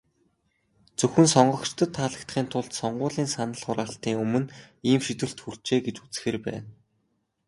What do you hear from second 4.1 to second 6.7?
өмнө ийм шийдвэрт хүрчээ гэж үзэхээр байна.